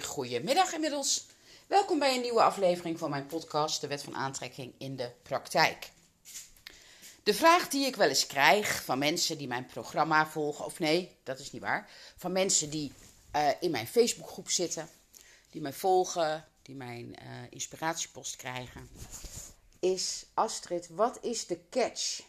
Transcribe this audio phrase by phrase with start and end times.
[0.00, 1.26] Goedemiddag inmiddels.
[1.66, 5.90] Welkom bij een nieuwe aflevering van mijn podcast De Wet van Aantrekking in de Praktijk.
[7.22, 11.16] De vraag die ik wel eens krijg van mensen die mijn programma volgen, of nee,
[11.22, 12.92] dat is niet waar, van mensen die
[13.36, 14.88] uh, in mijn Facebookgroep zitten,
[15.50, 18.88] die mij volgen, die mijn uh, inspiratiepost krijgen,
[19.80, 22.20] is Astrid, wat is de catch?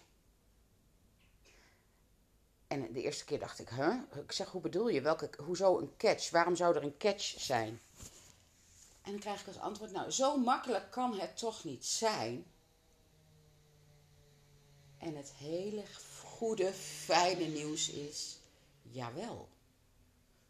[2.67, 3.95] En de eerste keer dacht ik, huh?
[4.23, 5.01] Ik zeg, hoe bedoel je?
[5.01, 6.29] Welke, hoezo een catch?
[6.29, 7.81] Waarom zou er een catch zijn?
[9.01, 12.45] En dan krijg ik als antwoord, nou, zo makkelijk kan het toch niet zijn?
[14.97, 15.83] En het hele
[16.23, 18.39] goede, fijne nieuws is,
[18.81, 19.49] jawel,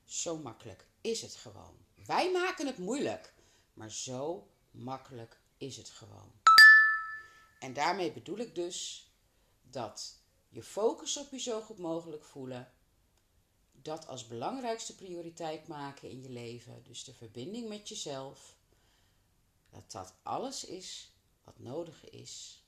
[0.06, 1.78] zo makkelijk is het gewoon.
[2.06, 3.34] Wij maken het moeilijk,
[3.74, 6.32] maar zo makkelijk is het gewoon.
[7.60, 9.10] En daarmee bedoel ik dus
[9.62, 10.17] dat
[10.50, 12.72] je focus op je zo goed mogelijk voelen,
[13.72, 18.56] dat als belangrijkste prioriteit maken in je leven, dus de verbinding met jezelf,
[19.70, 21.12] dat dat alles is
[21.44, 22.64] wat nodig is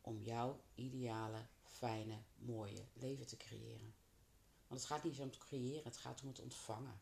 [0.00, 3.94] om jouw ideale, fijne, mooie leven te creëren.
[4.66, 7.00] Want het gaat niet om het creëren, het gaat om het ontvangen.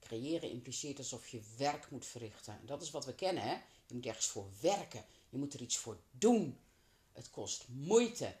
[0.00, 2.58] Creëren impliceert alsof je werk moet verrichten.
[2.60, 3.54] En dat is wat we kennen, hè?
[3.86, 5.04] Je moet ergens voor werken.
[5.28, 6.58] Je moet er iets voor doen.
[7.12, 8.36] Het kost moeite.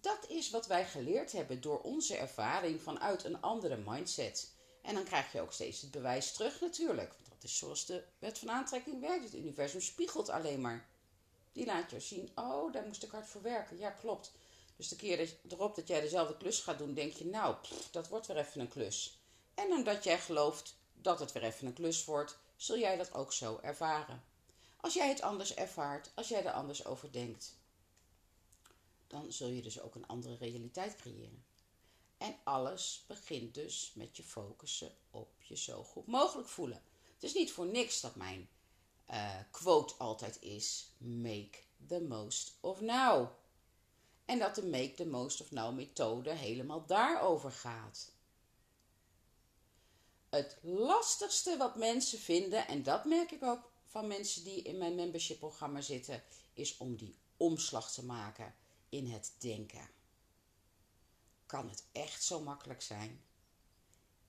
[0.00, 4.50] Dat is wat wij geleerd hebben door onze ervaring vanuit een andere mindset.
[4.82, 7.12] En dan krijg je ook steeds het bewijs terug natuurlijk.
[7.12, 9.24] Want dat is zoals de wet van aantrekking werkt.
[9.24, 10.88] Het universum spiegelt alleen maar.
[11.52, 13.78] Die laat je zien, oh, daar moest ik hard voor werken.
[13.78, 14.32] Ja, klopt.
[14.76, 17.56] Dus de keer erop dat jij dezelfde klus gaat doen, denk je, nou,
[17.90, 19.18] dat wordt weer even een klus.
[19.54, 23.32] En omdat jij gelooft dat het weer even een klus wordt, zul jij dat ook
[23.32, 24.22] zo ervaren.
[24.76, 27.54] Als jij het anders ervaart, als jij er anders over denkt,
[29.10, 31.44] dan zul je dus ook een andere realiteit creëren.
[32.18, 36.82] En alles begint dus met je focussen op je zo goed mogelijk voelen.
[37.14, 38.48] Het is niet voor niks dat mijn
[39.10, 43.28] uh, quote altijd is: Make the most of now.
[44.24, 48.12] En dat de Make the most of now methode helemaal daarover gaat.
[50.28, 54.94] Het lastigste wat mensen vinden, en dat merk ik ook van mensen die in mijn
[54.94, 58.54] membership programma zitten, is om die omslag te maken
[58.90, 59.88] in het denken.
[61.46, 63.24] Kan het echt zo makkelijk zijn?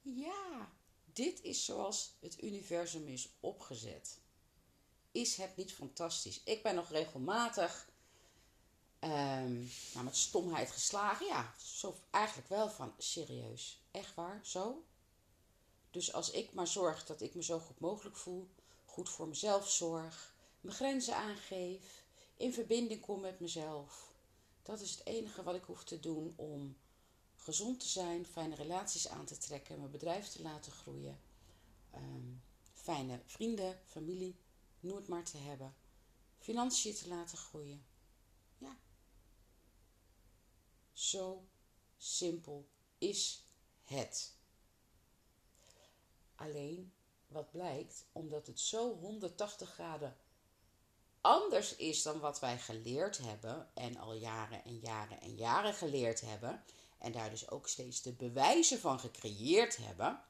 [0.01, 0.71] Ja,
[1.13, 4.19] dit is zoals het universum is opgezet.
[5.11, 6.41] Is het niet fantastisch?
[6.43, 7.89] Ik ben nog regelmatig
[8.99, 11.25] um, nou, met stomheid geslagen.
[11.25, 13.81] Ja, zo eigenlijk wel van serieus.
[13.91, 14.39] Echt waar?
[14.43, 14.85] Zo?
[15.91, 18.49] Dus als ik maar zorg dat ik me zo goed mogelijk voel,
[18.85, 22.03] goed voor mezelf zorg, mijn grenzen aangeef,
[22.37, 24.10] in verbinding kom met mezelf.
[24.61, 26.77] Dat is het enige wat ik hoef te doen om
[27.35, 31.19] gezond te zijn, fijne relaties aan te trekken, mijn bedrijf te laten groeien,
[31.95, 34.35] um, fijne vrienden, familie,
[34.79, 35.75] noem het maar te hebben,
[36.37, 37.85] financiën te laten groeien.
[38.57, 38.77] Ja.
[40.93, 41.45] Zo
[41.97, 42.67] simpel
[42.97, 43.45] is
[43.83, 44.35] het.
[46.35, 46.93] Alleen
[47.27, 50.17] wat blijkt, omdat het zo 180 graden
[51.21, 56.21] anders is dan wat wij geleerd hebben en al jaren en jaren en jaren geleerd
[56.21, 56.63] hebben
[56.97, 60.23] en daar dus ook steeds de bewijzen van gecreëerd hebben,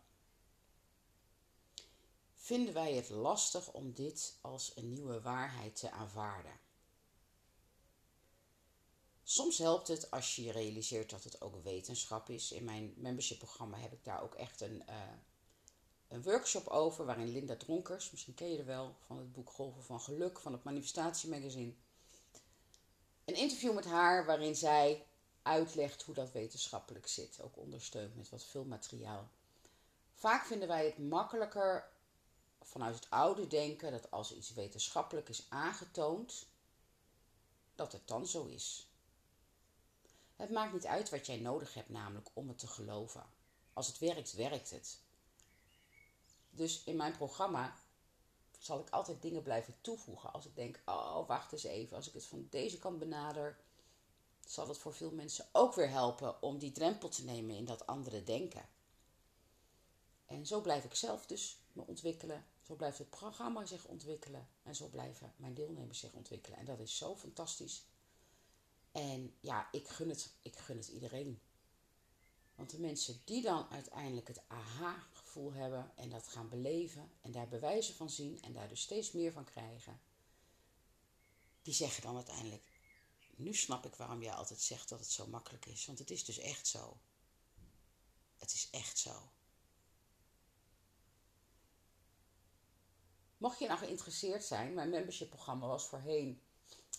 [2.36, 6.60] vinden wij het lastig om dit als een nieuwe waarheid te aanvaarden.
[9.24, 12.52] Soms helpt het als je realiseert dat het ook wetenschap is.
[12.52, 14.96] In mijn membership programma heb ik daar ook echt een, uh,
[16.12, 19.84] een workshop over waarin Linda Dronkers, misschien ken je er wel van het boek Golven
[19.84, 21.74] van Geluk van het Manifestatiemagazine,
[23.26, 25.06] een interview met haar waarin zij
[25.42, 29.30] uitlegt hoe dat wetenschappelijk zit, ook ondersteund met wat veel materiaal.
[30.16, 31.90] Vaak vinden wij het makkelijker
[32.62, 36.48] vanuit het oude denken dat als iets wetenschappelijk is aangetoond,
[37.76, 38.88] dat het dan zo is.
[40.36, 43.24] Het maakt niet uit wat jij nodig hebt, namelijk om het te geloven.
[43.74, 45.00] Als het werkt, werkt het.
[46.52, 47.76] Dus in mijn programma
[48.60, 50.34] zal ik altijd dingen blijven toevoegen.
[50.34, 51.96] Als ik denk, oh, wacht eens even.
[51.98, 53.60] Als ik het van deze kant benader,
[54.46, 57.88] zal het voor veel mensen ook weer helpen om die drempel te nemen in dat
[57.88, 58.70] andere denken.
[60.26, 62.46] En zo blijf ik zelf dus me ontwikkelen.
[62.62, 64.48] Zo blijft het programma zich ontwikkelen.
[64.64, 66.60] En zo blijven mijn deelnemers zich ontwikkelen.
[66.60, 67.84] En dat is zo fantastisch.
[68.92, 71.42] En ja, ik gun het, ik gun het iedereen.
[72.56, 74.42] Want de mensen die dan uiteindelijk het
[75.32, 79.12] aha-gevoel hebben en dat gaan beleven en daar bewijzen van zien en daar dus steeds
[79.12, 80.02] meer van krijgen,
[81.62, 82.64] die zeggen dan uiteindelijk:
[83.36, 86.26] Nu snap ik waarom jij altijd zegt dat het zo makkelijk is, want het is
[86.26, 86.98] dus echt zo.
[88.38, 89.32] Het is echt zo.
[93.38, 96.42] Mocht je nou geïnteresseerd zijn, mijn membership programma was voorheen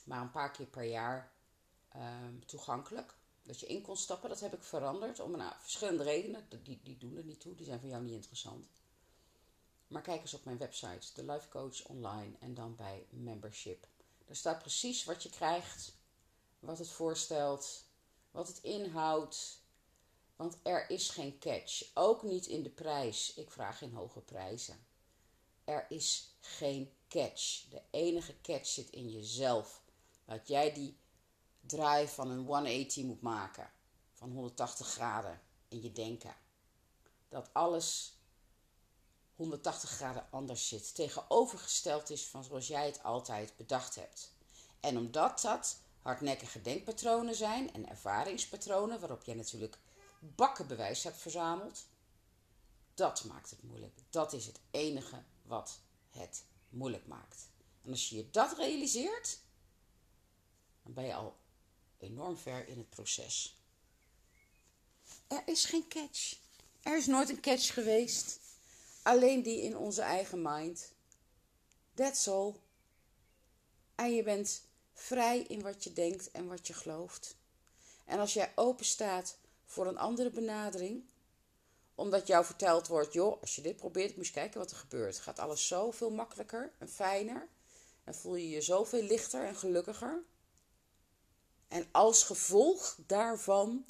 [0.04, 1.32] maar een paar keer per jaar
[1.88, 3.14] ehm, toegankelijk.
[3.42, 6.46] Dat je in kon stappen, dat heb ik veranderd om nou, verschillende redenen.
[6.62, 8.66] Die, die doen er niet toe, die zijn voor jou niet interessant.
[9.86, 13.86] Maar kijk eens op mijn website, de Life Coach Online en dan bij membership.
[14.26, 15.96] Daar staat precies wat je krijgt,
[16.58, 17.84] wat het voorstelt,
[18.30, 19.60] wat het inhoudt.
[20.36, 23.34] Want er is geen catch, ook niet in de prijs.
[23.34, 24.86] Ik vraag geen hoge prijzen.
[25.64, 27.68] Er is geen catch.
[27.68, 29.82] De enige catch zit in jezelf.
[30.24, 30.96] Dat jij die
[31.66, 33.70] draai van een 180 moet maken.
[34.12, 36.34] Van 180 graden in je denken.
[37.28, 38.16] Dat alles
[39.36, 40.94] 180 graden anders zit.
[40.94, 44.32] Tegenovergesteld is van zoals jij het altijd bedacht hebt.
[44.80, 49.78] En omdat dat hardnekkige denkpatronen zijn en ervaringspatronen, waarop jij natuurlijk
[50.18, 51.86] bakken bewijs hebt verzameld,
[52.94, 53.98] dat maakt het moeilijk.
[54.10, 55.78] Dat is het enige wat
[56.10, 57.48] het moeilijk maakt.
[57.82, 59.38] En als je je dat realiseert,
[60.82, 61.36] dan ben je al
[62.02, 63.56] enorm ver in het proces.
[65.26, 66.36] Er is geen catch.
[66.82, 68.40] Er is nooit een catch geweest.
[69.02, 70.92] Alleen die in onze eigen mind.
[71.94, 72.54] That's all.
[73.94, 74.62] En je bent
[74.92, 77.36] vrij in wat je denkt en wat je gelooft.
[78.04, 81.04] En als jij open staat voor een andere benadering,
[81.94, 85.18] omdat jou verteld wordt, joh, als je dit probeert, moet je kijken wat er gebeurt.
[85.18, 87.48] Gaat alles zoveel makkelijker en fijner.
[88.04, 90.22] En voel je je zoveel lichter en gelukkiger.
[91.72, 93.84] En als gevolg daarvan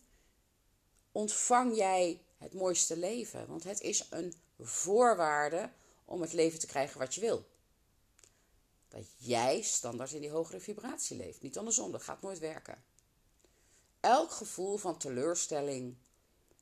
[1.12, 3.46] ontvang jij het mooiste leven.
[3.46, 5.70] Want het is een voorwaarde
[6.04, 7.46] om het leven te krijgen wat je wil.
[8.88, 11.40] Dat jij standaard in die hogere vibratie leeft.
[11.40, 12.84] Niet andersom, dat gaat nooit werken.
[14.00, 15.96] Elk gevoel van teleurstelling,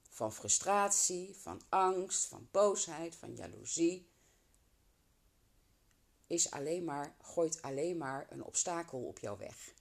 [0.08, 4.08] van frustratie, van angst, van boosheid, van jaloezie,
[6.26, 9.78] is alleen maar, gooit alleen maar een obstakel op jouw weg.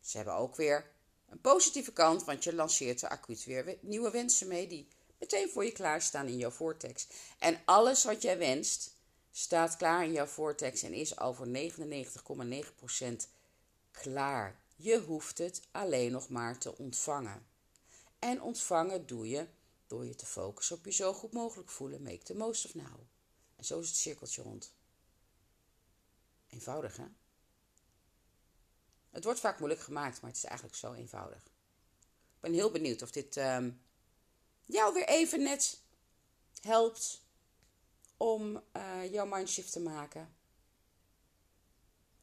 [0.00, 0.90] Ze hebben ook weer
[1.28, 5.64] een positieve kant, want je lanceert er acuut weer nieuwe wensen mee die meteen voor
[5.64, 7.06] je klaarstaan in jouw vortex.
[7.38, 8.96] En alles wat jij wenst,
[9.30, 13.28] staat klaar in jouw vortex en is al voor 99,9%
[13.90, 14.60] klaar.
[14.76, 17.46] Je hoeft het alleen nog maar te ontvangen.
[18.18, 19.46] En ontvangen doe je
[19.86, 22.02] door je te focussen op je zo goed mogelijk voelen.
[22.02, 23.00] Make the most of now.
[23.56, 24.72] En zo is het cirkeltje rond.
[26.48, 27.04] Eenvoudig, hè?
[29.10, 31.42] Het wordt vaak moeilijk gemaakt, maar het is eigenlijk zo eenvoudig.
[32.34, 33.66] Ik ben heel benieuwd of dit uh,
[34.64, 35.80] jou weer even net
[36.60, 37.22] helpt
[38.16, 40.36] om uh, jouw mindshift te maken.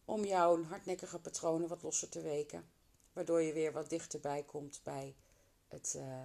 [0.05, 2.69] Om jouw hardnekkige patronen wat losser te weken.
[3.13, 5.15] Waardoor je weer wat dichterbij komt bij
[5.67, 6.23] het uh,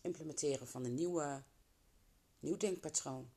[0.00, 1.42] implementeren van een nieuwe,
[2.40, 3.30] nieuw denkpatroon.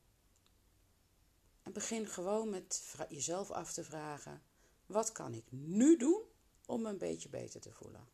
[1.63, 4.43] En begin gewoon met jezelf af te vragen:
[4.85, 6.21] wat kan ik nu doen
[6.65, 8.07] om me een beetje beter te voelen?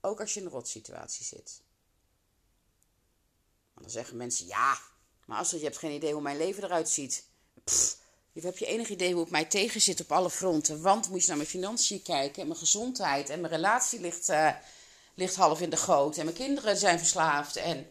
[0.00, 1.62] Ook als je in een rotsituatie zit.
[3.72, 4.78] Want dan zeggen mensen: ja,
[5.26, 7.24] maar als je hebt geen idee hoe mijn leven eruit ziet.
[7.64, 7.98] Pff,
[8.32, 10.82] je hebt je enig idee hoe het mij tegen zit op alle fronten.
[10.82, 14.54] Want moet je naar mijn financiën kijken en mijn gezondheid en mijn relatie ligt, uh,
[15.14, 16.16] ligt half in de goot.
[16.16, 17.56] En mijn kinderen zijn verslaafd.
[17.56, 17.90] En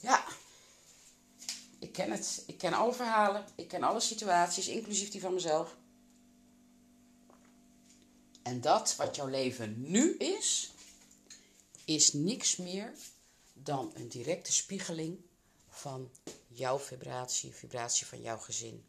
[0.00, 0.24] ja,
[1.78, 2.42] ik ken het.
[2.46, 3.44] Ik ken alle verhalen.
[3.54, 5.76] Ik ken alle situaties, inclusief die van mezelf.
[8.42, 10.72] En dat wat jouw leven nu is,
[11.84, 12.92] is niks meer
[13.52, 15.18] dan een directe spiegeling
[15.68, 16.10] van
[16.48, 18.84] jouw vibratie, vibratie van jouw gezin.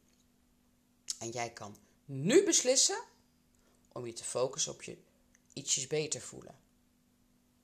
[1.19, 3.03] En jij kan nu beslissen
[3.91, 4.97] om je te focussen op je
[5.53, 6.55] ietsjes beter voelen.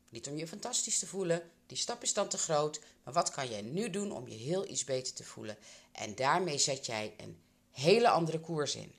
[0.09, 2.79] Niet om je fantastisch te voelen, die stap is dan te groot.
[3.03, 5.57] Maar wat kan jij nu doen om je heel iets beter te voelen?
[5.91, 7.41] En daarmee zet jij een
[7.71, 8.93] hele andere koers in.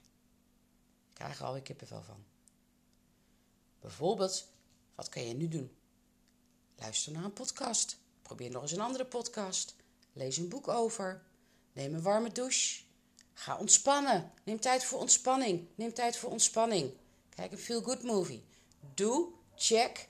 [1.08, 2.24] Ik krijg er alweer kippenvel van.
[3.80, 4.48] Bijvoorbeeld,
[4.94, 5.76] wat kan je nu doen?
[6.76, 7.98] Luister naar een podcast.
[8.22, 9.74] Probeer nog eens een andere podcast.
[10.12, 11.22] Lees een boek over.
[11.72, 12.82] Neem een warme douche.
[13.32, 14.32] Ga ontspannen.
[14.44, 15.68] Neem tijd voor ontspanning.
[15.74, 16.92] Neem tijd voor ontspanning.
[17.28, 18.44] Kijk een feel-good movie.
[18.94, 20.08] Doe, check,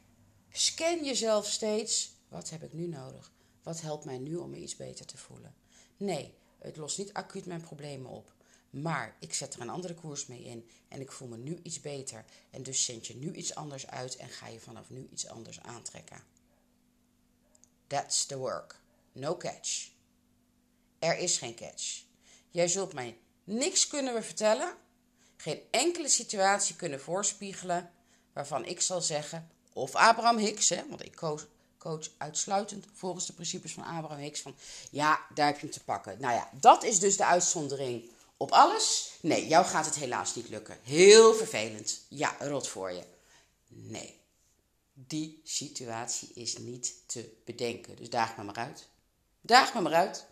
[0.50, 2.12] scan jezelf steeds.
[2.28, 3.32] Wat heb ik nu nodig?
[3.62, 5.54] Wat helpt mij nu om me iets beter te voelen?
[5.96, 8.32] Nee, het lost niet acuut mijn problemen op.
[8.70, 11.80] Maar ik zet er een andere koers mee in en ik voel me nu iets
[11.80, 12.24] beter.
[12.50, 15.60] En dus zend je nu iets anders uit en ga je vanaf nu iets anders
[15.60, 16.22] aantrekken.
[17.86, 18.80] That's the work.
[19.12, 19.90] No catch.
[20.98, 22.02] Er is geen catch.
[22.50, 24.74] Jij zult mij niks kunnen vertellen,
[25.36, 27.90] geen enkele situatie kunnen voorspiegelen
[28.32, 31.14] waarvan ik zal zeggen, of Abraham Hicks, hè, want ik
[31.78, 34.40] coach uitsluitend volgens de principes van Abraham Hicks.
[34.40, 34.56] Van
[34.90, 36.20] ja, daar heb je hem te pakken.
[36.20, 38.10] Nou ja, dat is dus de uitzondering
[38.40, 39.12] op alles.
[39.20, 40.78] Nee, jou gaat het helaas niet lukken.
[40.82, 42.00] Heel vervelend.
[42.09, 43.04] Ja, rot voor je.
[43.66, 44.20] Nee,
[44.92, 47.97] die situatie is niet te bedenken.
[47.97, 48.88] Dus daag me maar uit.
[49.40, 50.26] Daag me maar uit.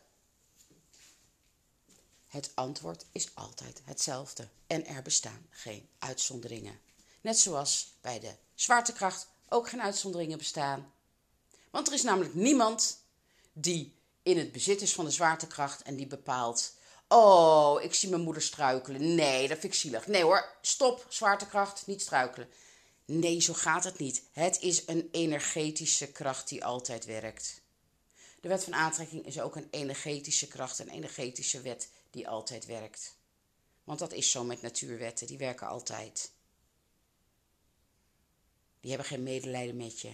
[2.27, 6.81] Het antwoord is altijd hetzelfde en er bestaan geen uitzonderingen.
[7.21, 10.93] Net zoals bij de zwaartekracht ook geen uitzonderingen bestaan.
[11.71, 12.99] Want er is namelijk niemand
[13.53, 16.77] die in het bezit is van de zwaartekracht en die bepaalt:
[17.09, 19.15] Oh, ik zie mijn moeder struikelen.
[19.15, 20.07] Nee, dat vind ik zielig.
[20.07, 22.49] Nee hoor, stop, zwaartekracht, niet struikelen.
[23.05, 24.23] Nee, zo gaat het niet.
[24.33, 27.61] Het is een energetische kracht die altijd werkt.
[28.41, 33.17] De wet van aantrekking is ook een energetische kracht, een energetische wet die altijd werkt.
[33.85, 36.33] Want dat is zo met natuurwetten, die werken altijd.
[38.81, 40.12] Die hebben geen medelijden met je.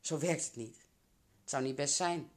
[0.00, 0.76] Zo werkt het niet.
[1.40, 2.30] Het zou niet best zijn.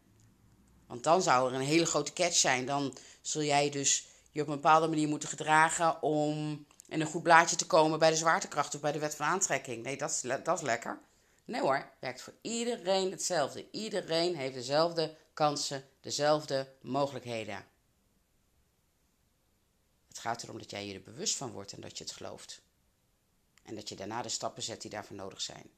[0.93, 2.65] Want dan zou er een hele grote catch zijn.
[2.65, 7.23] Dan zul jij dus je op een bepaalde manier moeten gedragen om in een goed
[7.23, 9.83] blaadje te komen bij de zwaartekracht of bij de wet van aantrekking.
[9.83, 10.99] Nee, dat is, dat is lekker.
[11.45, 13.65] Nee hoor, werkt voor iedereen hetzelfde.
[13.71, 17.65] Iedereen heeft dezelfde kansen, dezelfde mogelijkheden.
[20.07, 22.61] Het gaat erom dat jij je er bewust van wordt en dat je het gelooft.
[23.63, 25.71] En dat je daarna de stappen zet die daarvoor nodig zijn.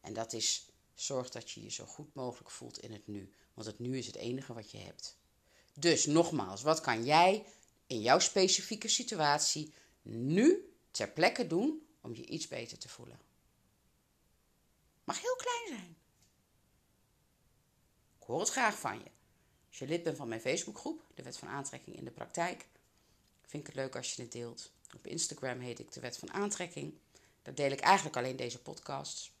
[0.00, 0.69] En dat is
[1.00, 3.32] zorg dat je je zo goed mogelijk voelt in het nu.
[3.54, 5.18] Want het nu is het enige wat je hebt.
[5.74, 7.46] Dus nogmaals, wat kan jij
[7.86, 13.20] in jouw specifieke situatie nu ter plekke doen om je iets beter te voelen?
[15.04, 15.96] Mag heel klein zijn.
[18.18, 19.10] Ik hoor het graag van je.
[19.68, 22.66] Als je lid bent van mijn Facebookgroep, de Wet van Aantrekking in de Praktijk,
[23.46, 24.72] vind ik het leuk als je het deelt.
[24.94, 26.94] Op Instagram heet ik de Wet van Aantrekking.
[27.42, 29.32] Daar deel ik eigenlijk alleen deze podcasts.